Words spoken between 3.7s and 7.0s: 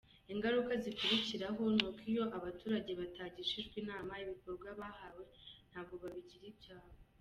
inama, ibikorwa bahawe ntabwo babigira ibyabo.